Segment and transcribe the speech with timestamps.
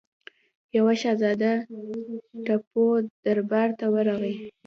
[0.77, 1.53] یوه شهزاده
[2.45, 2.85] ټیپو
[3.23, 4.35] دربار ته ورغی.